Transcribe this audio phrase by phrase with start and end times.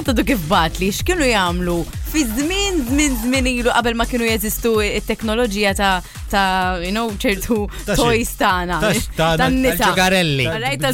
[0.00, 1.74] ħatta du kif bat li x'kienu jagħmlu
[2.10, 5.98] fi żmien żmien żmien ilu qabel ma kienu jeżistu it-teknoloġija ta'
[6.32, 6.44] ta'
[6.80, 8.78] you know ċertu toys tagħna.
[9.18, 9.90] Tan nisa.
[9.90, 10.46] Ġugarelli.
[10.64, 10.86] Rajt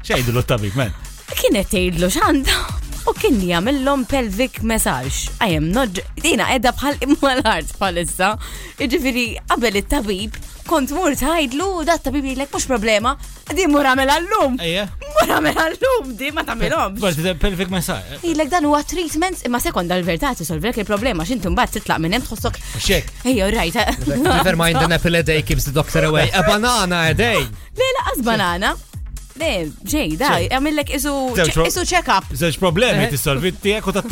[0.06, 0.90] Xejdu l-tabib, men.
[1.30, 5.28] Kienet tgħidlu x'għandha u kien jagħmilhom pelvic massage.
[5.44, 8.34] I am not dina qiegħda bħal immal-art bħalissa.
[8.80, 13.12] Jiġifieri qabel it-tabib kont mur tajdlu da dat tabib ek mhux problema,
[13.54, 14.56] di mur għamel għallum.
[14.58, 18.16] Mur għamel għallum, di ma Bħal di pelvic massage.
[18.18, 18.24] Eh.
[18.24, 22.58] Jgħidlek dan huwa treatments imma sekonda l-verità solvek il-problema x'inti mbagħad titlaq minn hemm ħossok.
[22.88, 23.14] Xek.
[23.30, 23.80] Ejja, rajt.
[24.16, 26.30] Never mind an apple a day keeps the doctor away.
[26.34, 27.38] A banana a day.
[27.38, 28.74] Le laqas banana.
[29.36, 29.48] Le,
[29.84, 32.28] ġej, da, għamillek isu check-up.
[32.40, 33.10] Zeċ problemi, eh.
[33.14, 34.04] t-solvitti u t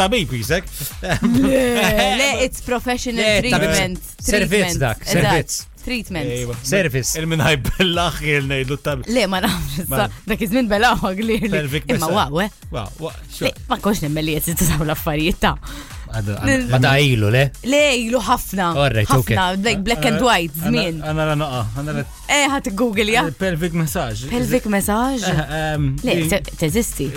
[1.45, 4.00] Le, it's professional treatment.
[4.20, 5.56] Servizz dak, eh, servizz.
[5.84, 6.59] Treatment.
[6.64, 7.14] Service.
[7.20, 9.03] Il-minħaj bellaħ il nejdu t-tab.
[9.08, 9.86] Le, ma nafx,
[10.31, 11.38] dak izmin bellaħ għagli.
[11.94, 13.50] Imma waw, eh.
[13.70, 15.56] Ma konx nemmelli jessi t-saw l-affarijiet ta'
[16.70, 17.48] Ma ta' ilu, le?
[17.66, 18.68] Le, ilu ħafna.
[18.76, 19.32] Korrekt, ok.
[19.62, 21.00] Like black and white, zmin.
[21.02, 22.04] Għana la noqa, għana la.
[22.34, 23.24] Eh, għat Google, ja?
[23.28, 24.28] Eh, Pelvic massage.
[24.30, 25.28] Pelvic massage?
[25.28, 25.74] Eh,
[26.06, 27.08] le, teżisti.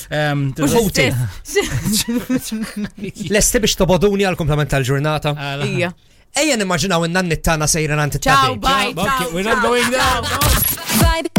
[3.33, 5.33] L-esti biex Toboduni għal-komplement tal-ġurnata.
[5.67, 5.91] Ija.
[6.43, 8.95] Ejja nimmaġinaw innan nittana sejra nant Ciao, bye.
[9.35, 10.25] We're not going down.
[11.03, 11.32] Vibe